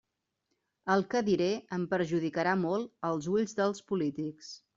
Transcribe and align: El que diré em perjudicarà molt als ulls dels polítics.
El 0.93 1.03
que 1.11 1.21
diré 1.27 1.49
em 1.77 1.85
perjudicarà 1.91 2.55
molt 2.63 2.91
als 3.11 3.29
ulls 3.37 3.55
dels 3.61 3.87
polítics. 3.93 4.51